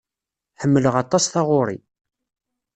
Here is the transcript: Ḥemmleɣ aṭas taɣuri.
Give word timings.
Ḥemmleɣ 0.61 0.93
aṭas 1.03 1.25
taɣuri. 1.27 1.77